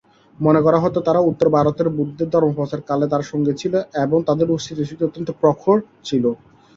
মনে 0.39 0.61
করা 0.61 0.79
হত, 0.79 0.95
তাঁরা 1.05 1.21
উত্তর 1.29 1.47
ভারতে 1.55 1.81
বুদ্ধের 1.97 2.31
ধর্মপ্রচার 2.33 2.79
কালে 2.89 3.05
তাঁর 3.11 3.29
সঙ্গী 3.31 3.53
ছিলেন 3.61 3.83
এবং 4.03 4.17
তাঁদের 4.27 4.47
স্মৃতিশক্তি 4.57 5.03
অত্যন্ত 5.05 5.29
প্রখর 5.41 5.77
ছিল। 6.07 6.23